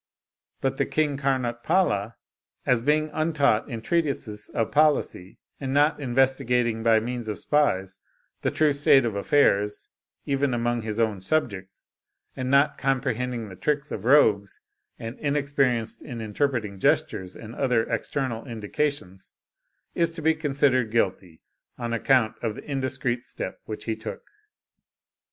[0.61, 2.15] But the king Karnotpala,
[2.65, 7.99] as being untaught in treatises of policy, and not investigating by means of spies
[8.41, 9.89] the true state of affairs
[10.25, 11.91] even among his own subjects,
[12.35, 14.59] and not comprehending the tricks of rogues,
[14.97, 19.31] and inexperienced in interpreting gestures and other exter nal indications,
[19.93, 21.43] is to be considered guilty,
[21.77, 24.23] on account of the indiscreet step which he took."